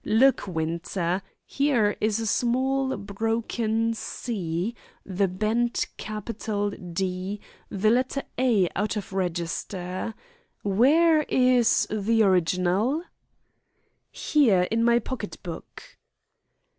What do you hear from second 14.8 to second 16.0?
my pocket book."